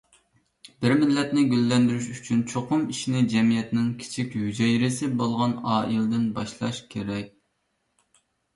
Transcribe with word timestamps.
بىر 0.85 0.93
مىللەتنى 1.01 1.43
گۈللەندۈرۈش 1.51 2.07
ئۈچۈن 2.13 2.39
چوقۇم 2.53 2.87
ئىشنى 2.95 3.21
جەمئىيەتنىڭ 3.35 3.93
كىچىك 4.01 4.35
ھۈجەيرىسى 4.47 5.13
بولغان 5.23 5.55
ئائىلىدىن 5.75 6.27
باشلاش 6.41 6.83
كېرەك. 6.97 7.33